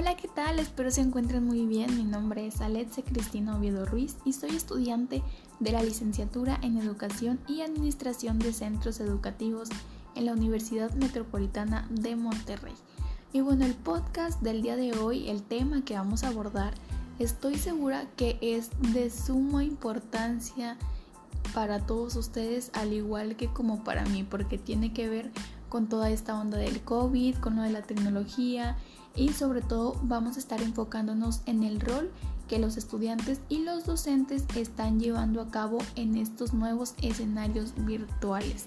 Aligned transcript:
Hola, 0.00 0.16
¿qué 0.16 0.28
tal? 0.28 0.58
Espero 0.58 0.90
se 0.90 1.02
encuentren 1.02 1.44
muy 1.44 1.66
bien. 1.66 1.94
Mi 1.94 2.04
nombre 2.04 2.46
es 2.46 2.62
Alexe 2.62 3.02
Cristina 3.02 3.54
Oviedo 3.54 3.84
Ruiz 3.84 4.16
y 4.24 4.32
soy 4.32 4.56
estudiante 4.56 5.22
de 5.58 5.72
la 5.72 5.82
licenciatura 5.82 6.58
en 6.62 6.78
Educación 6.78 7.38
y 7.46 7.60
Administración 7.60 8.38
de 8.38 8.54
Centros 8.54 8.98
Educativos 9.00 9.68
en 10.14 10.24
la 10.24 10.32
Universidad 10.32 10.90
Metropolitana 10.94 11.86
de 11.90 12.16
Monterrey. 12.16 12.72
Y 13.34 13.42
bueno, 13.42 13.66
el 13.66 13.74
podcast 13.74 14.40
del 14.40 14.62
día 14.62 14.74
de 14.76 14.96
hoy, 14.96 15.28
el 15.28 15.42
tema 15.42 15.84
que 15.84 15.96
vamos 15.96 16.24
a 16.24 16.28
abordar, 16.28 16.72
estoy 17.18 17.56
segura 17.56 18.06
que 18.16 18.38
es 18.40 18.70
de 18.94 19.10
suma 19.10 19.64
importancia 19.64 20.78
para 21.52 21.84
todos 21.84 22.16
ustedes, 22.16 22.70
al 22.72 22.94
igual 22.94 23.36
que 23.36 23.48
como 23.48 23.84
para 23.84 24.06
mí, 24.06 24.24
porque 24.24 24.56
tiene 24.56 24.94
que 24.94 25.10
ver 25.10 25.30
con 25.70 25.88
toda 25.88 26.10
esta 26.10 26.38
onda 26.38 26.58
del 26.58 26.82
COVID, 26.82 27.36
con 27.36 27.56
lo 27.56 27.62
de 27.62 27.70
la 27.70 27.80
tecnología 27.80 28.76
y 29.16 29.30
sobre 29.30 29.62
todo 29.62 29.96
vamos 30.02 30.36
a 30.36 30.40
estar 30.40 30.60
enfocándonos 30.60 31.40
en 31.46 31.62
el 31.62 31.80
rol 31.80 32.10
que 32.48 32.58
los 32.58 32.76
estudiantes 32.76 33.40
y 33.48 33.60
los 33.60 33.86
docentes 33.86 34.44
están 34.56 35.00
llevando 35.00 35.40
a 35.40 35.48
cabo 35.48 35.78
en 35.94 36.16
estos 36.16 36.52
nuevos 36.52 36.94
escenarios 37.00 37.72
virtuales, 37.86 38.66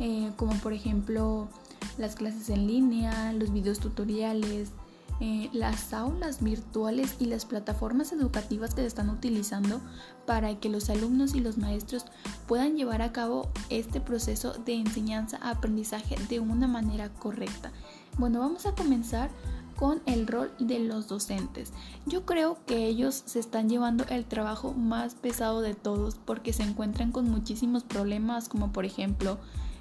eh, 0.00 0.32
como 0.36 0.52
por 0.54 0.72
ejemplo 0.72 1.48
las 1.96 2.16
clases 2.16 2.50
en 2.50 2.66
línea, 2.66 3.32
los 3.32 3.52
videos 3.52 3.78
tutoriales, 3.78 4.70
eh, 5.20 5.50
las 5.52 5.92
aulas 5.92 6.42
virtuales 6.42 7.16
y 7.18 7.26
las 7.26 7.44
plataformas 7.44 8.10
educativas 8.12 8.74
que 8.74 8.80
se 8.80 8.86
están 8.86 9.10
utilizando 9.10 9.80
para 10.26 10.58
que 10.58 10.70
los 10.70 10.88
alumnos 10.88 11.34
y 11.34 11.40
los 11.40 11.58
maestros 11.58 12.06
puedan 12.48 12.76
llevar 12.76 13.02
a 13.02 13.12
cabo 13.12 13.50
este 13.68 14.00
proceso 14.00 14.54
de 14.64 14.74
enseñanza-aprendizaje 14.74 16.16
de 16.28 16.40
una 16.40 16.66
manera 16.66 17.10
correcta. 17.10 17.70
Bueno, 18.16 18.40
vamos 18.40 18.64
a 18.64 18.74
comenzar 18.74 19.30
con 19.76 20.02
el 20.04 20.26
rol 20.26 20.52
de 20.58 20.78
los 20.78 21.08
docentes. 21.08 21.72
Yo 22.06 22.26
creo 22.26 22.58
que 22.66 22.86
ellos 22.86 23.22
se 23.24 23.40
están 23.40 23.68
llevando 23.68 24.04
el 24.10 24.26
trabajo 24.26 24.74
más 24.74 25.14
pesado 25.14 25.62
de 25.62 25.74
todos 25.74 26.16
porque 26.16 26.52
se 26.52 26.62
encuentran 26.62 27.12
con 27.12 27.30
muchísimos 27.30 27.82
problemas 27.82 28.48
como 28.48 28.72
por 28.72 28.84
ejemplo 28.84 29.38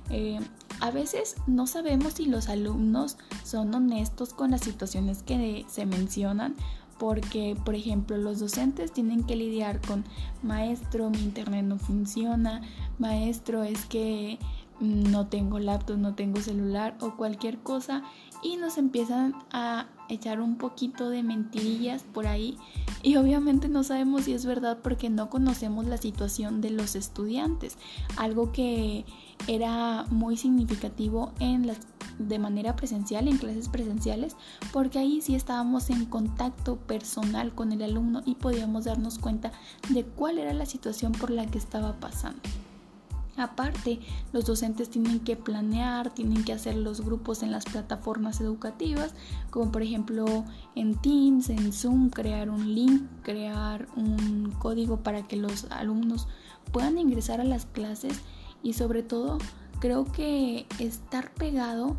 eh, 0.09 0.39
a 0.79 0.91
veces 0.91 1.35
no 1.47 1.67
sabemos 1.67 2.13
si 2.13 2.25
los 2.25 2.49
alumnos 2.49 3.17
son 3.43 3.73
honestos 3.73 4.33
con 4.33 4.51
las 4.51 4.61
situaciones 4.61 5.23
que 5.23 5.65
se 5.67 5.85
mencionan 5.85 6.55
porque, 6.97 7.55
por 7.63 7.75
ejemplo, 7.75 8.17
los 8.17 8.39
docentes 8.39 8.91
tienen 8.91 9.23
que 9.23 9.35
lidiar 9.35 9.81
con 9.81 10.03
maestro, 10.43 11.09
mi 11.09 11.19
internet 11.19 11.63
no 11.63 11.79
funciona, 11.79 12.61
maestro, 12.99 13.63
es 13.63 13.85
que 13.85 14.37
no 14.79 15.27
tengo 15.27 15.59
laptop, 15.59 15.97
no 15.97 16.15
tengo 16.15 16.41
celular 16.41 16.97
o 17.01 17.15
cualquier 17.15 17.57
cosa 17.59 18.03
y 18.43 18.57
nos 18.57 18.77
empiezan 18.77 19.35
a 19.51 19.87
echar 20.07 20.41
un 20.41 20.57
poquito 20.57 21.09
de 21.09 21.23
mentirillas 21.23 22.03
por 22.03 22.27
ahí 22.27 22.57
y 23.01 23.15
obviamente 23.15 23.69
no 23.69 23.83
sabemos 23.83 24.25
si 24.25 24.33
es 24.33 24.45
verdad 24.45 24.79
porque 24.81 25.09
no 25.09 25.29
conocemos 25.29 25.85
la 25.85 25.97
situación 25.97 26.61
de 26.61 26.71
los 26.71 26.95
estudiantes, 26.95 27.77
algo 28.17 28.51
que 28.51 29.05
era 29.47 30.05
muy 30.09 30.37
significativo 30.37 31.31
en 31.39 31.67
las 31.67 31.79
de 32.17 32.37
manera 32.37 32.75
presencial, 32.75 33.27
en 33.27 33.37
clases 33.37 33.69
presenciales, 33.69 34.35
porque 34.73 34.99
ahí 34.99 35.21
sí 35.21 35.35
estábamos 35.35 35.89
en 35.89 36.05
contacto 36.05 36.75
personal 36.75 37.55
con 37.55 37.71
el 37.71 37.81
alumno 37.81 38.21
y 38.25 38.35
podíamos 38.35 38.85
darnos 38.85 39.19
cuenta 39.19 39.53
de 39.89 40.03
cuál 40.03 40.37
era 40.37 40.53
la 40.53 40.65
situación 40.65 41.13
por 41.13 41.31
la 41.31 41.45
que 41.45 41.57
estaba 41.57 41.99
pasando. 41.99 42.41
Aparte, 43.39 43.99
los 44.33 44.45
docentes 44.45 44.89
tienen 44.89 45.21
que 45.21 45.35
planear, 45.35 46.13
tienen 46.13 46.43
que 46.43 46.53
hacer 46.53 46.75
los 46.75 47.01
grupos 47.01 47.41
en 47.41 47.51
las 47.51 47.65
plataformas 47.65 48.41
educativas, 48.41 49.13
como 49.49 49.71
por 49.71 49.81
ejemplo 49.81 50.45
en 50.75 50.95
Teams, 50.95 51.49
en 51.49 51.71
Zoom, 51.71 52.09
crear 52.09 52.49
un 52.49 52.75
link, 52.75 53.03
crear 53.23 53.87
un 53.95 54.53
código 54.59 54.97
para 54.97 55.23
que 55.23 55.37
los 55.37 55.65
alumnos 55.71 56.27
puedan 56.71 56.97
ingresar 56.97 57.41
a 57.41 57.45
las 57.45 57.65
clases 57.65 58.19
y 58.61 58.73
sobre 58.73 59.03
todo 59.03 59.37
creo 59.79 60.05
que 60.05 60.65
estar 60.79 61.33
pegado 61.33 61.95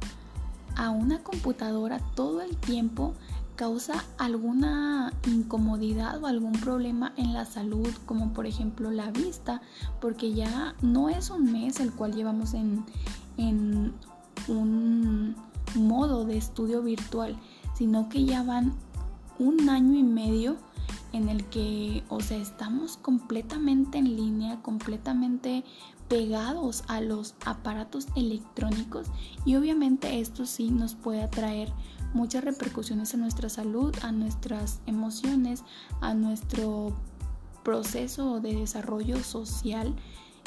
a 0.76 0.90
una 0.90 1.22
computadora 1.22 2.00
todo 2.14 2.42
el 2.42 2.56
tiempo 2.56 3.14
causa 3.60 4.06
alguna 4.16 5.12
incomodidad 5.26 6.24
o 6.24 6.26
algún 6.26 6.52
problema 6.52 7.12
en 7.18 7.34
la 7.34 7.44
salud, 7.44 7.90
como 8.06 8.32
por 8.32 8.46
ejemplo 8.46 8.90
la 8.90 9.10
vista, 9.10 9.60
porque 10.00 10.32
ya 10.32 10.74
no 10.80 11.10
es 11.10 11.28
un 11.28 11.52
mes 11.52 11.78
el 11.78 11.92
cual 11.92 12.14
llevamos 12.14 12.54
en, 12.54 12.86
en 13.36 13.92
un 14.48 15.36
modo 15.74 16.24
de 16.24 16.38
estudio 16.38 16.80
virtual, 16.80 17.36
sino 17.74 18.08
que 18.08 18.24
ya 18.24 18.42
van 18.42 18.72
un 19.38 19.68
año 19.68 19.94
y 19.94 20.04
medio 20.04 20.56
en 21.12 21.28
el 21.28 21.44
que, 21.44 22.02
o 22.08 22.22
sea, 22.22 22.38
estamos 22.38 22.96
completamente 22.96 23.98
en 23.98 24.16
línea, 24.16 24.62
completamente 24.62 25.64
pegados 26.08 26.82
a 26.88 27.02
los 27.02 27.34
aparatos 27.44 28.06
electrónicos 28.16 29.08
y 29.44 29.56
obviamente 29.56 30.18
esto 30.18 30.46
sí 30.46 30.70
nos 30.70 30.94
puede 30.94 31.22
atraer 31.22 31.70
muchas 32.14 32.44
repercusiones 32.44 33.14
a 33.14 33.16
nuestra 33.16 33.48
salud, 33.48 33.94
a 34.02 34.12
nuestras 34.12 34.80
emociones, 34.86 35.62
a 36.00 36.14
nuestro 36.14 36.92
proceso 37.62 38.40
de 38.40 38.54
desarrollo 38.54 39.22
social 39.22 39.94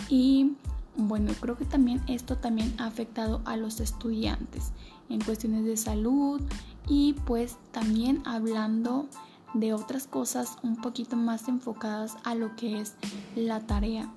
y 0.10 0.56
bueno, 0.96 1.32
creo 1.40 1.58
que 1.58 1.66
también 1.66 2.04
esto 2.08 2.38
también 2.38 2.74
ha 2.78 2.86
afectado 2.86 3.42
a 3.46 3.58
los 3.58 3.80
estudiantes 3.80 4.72
en 5.10 5.22
cuestiones 5.22 5.66
de 5.66 5.78
salud 5.78 6.42
y 6.88 7.14
pues 7.26 7.58
también 7.72 8.22
hablando 8.26 9.08
de 9.54 9.74
otras 9.74 10.08
cosas 10.08 10.58
un 10.64 10.76
poquito 10.76 11.16
más 11.16 11.48
enfocadas 11.48 12.18
a 12.24 12.36
lo 12.36 12.56
que 12.56 12.80
es 12.80 12.96
la 13.36 13.60
tarea. 13.62 14.12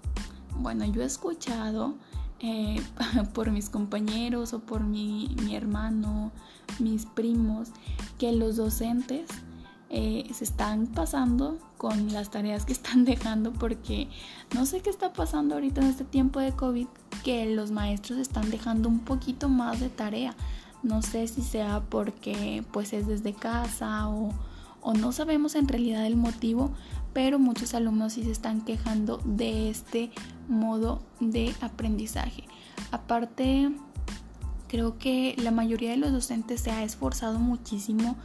Bueno, 0.59 0.85
yo 0.87 1.03
he 1.03 1.05
escuchado 1.05 1.95
eh, 2.41 2.83
por 3.35 3.51
mis 3.51 3.71
compañeros 3.71 4.53
o 4.53 4.61
por 4.61 4.83
mi, 4.83 5.35
hermano, 5.53 6.33
mis 6.79 7.07
primos, 7.07 7.69
que 8.19 8.33
los 8.33 8.57
docentes 8.57 9.29
eh, 9.89 10.29
se 10.35 10.45
están 10.45 10.87
pasando 10.87 11.59
con 11.79 12.13
las 12.13 12.31
tareas 12.31 12.65
que 12.65 12.73
están 12.75 13.05
dejando 13.05 13.53
porque 13.53 14.09
no 14.55 14.67
sé 14.67 14.81
qué 14.81 14.91
está 14.91 15.13
pasando 15.13 15.55
ahorita 15.55 15.81
en 15.81 15.89
este 15.89 16.05
tiempo 16.05 16.41
de 16.41 16.53
COVID 16.53 16.89
que 17.25 17.47
los 17.47 17.71
maestros 17.71 18.19
están 18.19 18.51
dejando 18.51 18.89
un 18.89 19.01
poquito 19.01 19.49
más 19.49 19.81
de 19.81 19.89
tarea. 19.89 20.35
No 20.83 21.03
sé 21.03 21.27
si 21.27 21.43
sea 21.43 21.83
porque 21.89 22.63
pues 22.73 22.93
es 22.93 23.07
desde 23.07 23.33
casa 23.33 24.09
o, 24.09 24.33
o 24.83 24.95
no 24.95 25.11
sabemos 25.11 25.55
en 25.55 25.67
realidad 25.67 26.07
el 26.07 26.17
motivo, 26.17 26.71
pero 27.17 27.39
muchos 27.39 27.73
alumnos 27.73 28.13
sí 28.13 28.25
se 28.25 28.31
están 28.31 28.61
quejando 28.61 29.23
de 29.25 29.71
este 29.71 30.11
modo 30.49 31.01
de 31.19 31.55
aprendizaje. 31.63 32.45
Aparte, 32.93 33.73
creo 34.69 34.99
que 34.99 35.35
la 35.39 35.51
mayoría 35.51 35.93
de 35.93 35.97
los 35.97 36.13
docentes 36.13 36.61
se 36.61 36.73
ha 36.73 36.85
esforzado 36.85 37.39
muchísimo 37.39 38.17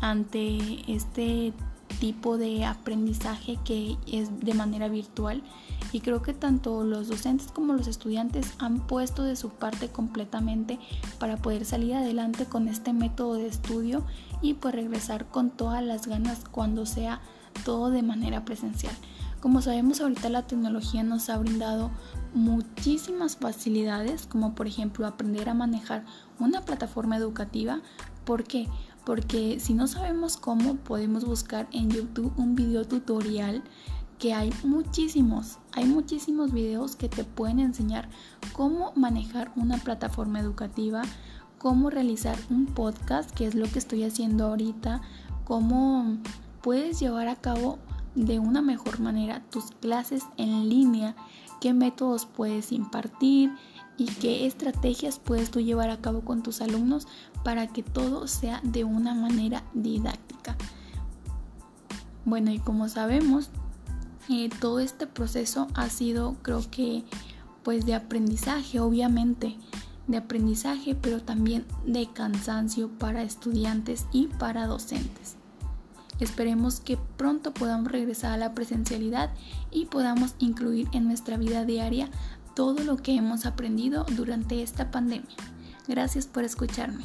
ante 0.00 0.60
este 0.86 1.54
tipo 1.98 2.38
de 2.38 2.64
aprendizaje 2.64 3.58
que 3.64 3.96
es 4.06 4.38
de 4.38 4.54
manera 4.54 4.86
virtual 4.86 5.42
y 5.90 5.98
creo 5.98 6.22
que 6.22 6.32
tanto 6.32 6.84
los 6.84 7.08
docentes 7.08 7.50
como 7.50 7.72
los 7.72 7.88
estudiantes 7.88 8.52
han 8.58 8.86
puesto 8.86 9.24
de 9.24 9.34
su 9.34 9.50
parte 9.50 9.88
completamente 9.88 10.78
para 11.18 11.36
poder 11.36 11.64
salir 11.64 11.94
adelante 11.94 12.44
con 12.44 12.68
este 12.68 12.92
método 12.92 13.34
de 13.34 13.48
estudio 13.48 14.04
y 14.40 14.54
pues 14.54 14.72
regresar 14.72 15.26
con 15.26 15.50
todas 15.50 15.82
las 15.82 16.06
ganas 16.06 16.44
cuando 16.48 16.86
sea 16.86 17.20
todo 17.64 17.90
de 17.90 18.02
manera 18.02 18.44
presencial. 18.44 18.94
Como 19.40 19.62
sabemos 19.62 20.00
ahorita 20.00 20.28
la 20.28 20.46
tecnología 20.46 21.02
nos 21.02 21.28
ha 21.28 21.38
brindado 21.38 21.90
muchísimas 22.34 23.36
facilidades, 23.36 24.26
como 24.26 24.54
por 24.54 24.66
ejemplo 24.66 25.06
aprender 25.06 25.48
a 25.48 25.54
manejar 25.54 26.04
una 26.40 26.62
plataforma 26.62 27.16
educativa. 27.16 27.80
¿Por 28.24 28.44
qué? 28.44 28.68
Porque 29.04 29.60
si 29.60 29.74
no 29.74 29.86
sabemos 29.86 30.36
cómo, 30.36 30.74
podemos 30.76 31.24
buscar 31.24 31.68
en 31.70 31.90
YouTube 31.90 32.32
un 32.36 32.56
video 32.56 32.84
tutorial 32.86 33.62
que 34.18 34.32
hay 34.32 34.52
muchísimos, 34.64 35.58
hay 35.72 35.84
muchísimos 35.84 36.52
videos 36.52 36.96
que 36.96 37.08
te 37.08 37.22
pueden 37.22 37.60
enseñar 37.60 38.08
cómo 38.52 38.92
manejar 38.96 39.52
una 39.56 39.76
plataforma 39.76 40.40
educativa, 40.40 41.02
cómo 41.58 41.90
realizar 41.90 42.36
un 42.50 42.66
podcast, 42.66 43.30
que 43.30 43.46
es 43.46 43.54
lo 43.54 43.66
que 43.66 43.78
estoy 43.78 44.04
haciendo 44.04 44.46
ahorita, 44.46 45.02
cómo 45.44 46.16
puedes 46.66 46.98
llevar 46.98 47.28
a 47.28 47.36
cabo 47.36 47.78
de 48.16 48.40
una 48.40 48.60
mejor 48.60 48.98
manera 48.98 49.40
tus 49.50 49.66
clases 49.80 50.24
en 50.36 50.68
línea, 50.68 51.14
qué 51.60 51.72
métodos 51.72 52.26
puedes 52.26 52.72
impartir 52.72 53.52
y 53.96 54.06
qué 54.06 54.48
estrategias 54.48 55.20
puedes 55.20 55.52
tú 55.52 55.60
llevar 55.60 55.90
a 55.90 56.00
cabo 56.00 56.22
con 56.22 56.42
tus 56.42 56.60
alumnos 56.60 57.06
para 57.44 57.68
que 57.68 57.84
todo 57.84 58.26
sea 58.26 58.60
de 58.64 58.82
una 58.82 59.14
manera 59.14 59.62
didáctica. 59.74 60.56
Bueno, 62.24 62.50
y 62.50 62.58
como 62.58 62.88
sabemos, 62.88 63.50
eh, 64.28 64.50
todo 64.60 64.80
este 64.80 65.06
proceso 65.06 65.68
ha 65.74 65.88
sido, 65.88 66.34
creo 66.42 66.68
que, 66.68 67.04
pues 67.62 67.86
de 67.86 67.94
aprendizaje, 67.94 68.80
obviamente, 68.80 69.56
de 70.08 70.16
aprendizaje, 70.16 70.96
pero 70.96 71.22
también 71.22 71.64
de 71.84 72.08
cansancio 72.12 72.88
para 72.88 73.22
estudiantes 73.22 74.06
y 74.10 74.26
para 74.26 74.66
docentes. 74.66 75.36
Esperemos 76.20 76.80
que 76.80 76.98
pronto 77.16 77.52
podamos 77.52 77.92
regresar 77.92 78.32
a 78.32 78.38
la 78.38 78.54
presencialidad 78.54 79.30
y 79.70 79.86
podamos 79.86 80.34
incluir 80.38 80.88
en 80.92 81.04
nuestra 81.06 81.36
vida 81.36 81.64
diaria 81.64 82.08
todo 82.54 82.82
lo 82.84 82.96
que 82.96 83.14
hemos 83.14 83.44
aprendido 83.44 84.06
durante 84.16 84.62
esta 84.62 84.90
pandemia. 84.90 85.36
Gracias 85.86 86.26
por 86.26 86.44
escucharme. 86.44 87.04